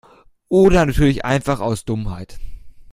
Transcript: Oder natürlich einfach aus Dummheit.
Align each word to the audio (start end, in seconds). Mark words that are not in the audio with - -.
Oder 0.49 0.87
natürlich 0.87 1.25
einfach 1.25 1.59
aus 1.59 1.85
Dummheit. 1.85 2.39